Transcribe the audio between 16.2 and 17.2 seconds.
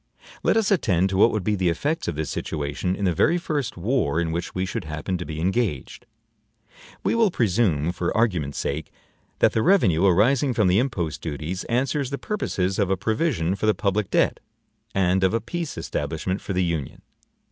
for the Union.